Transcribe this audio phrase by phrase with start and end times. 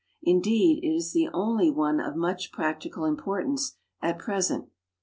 [0.23, 4.67] Indeed, it is the only one of mudi practical imjiortance at present.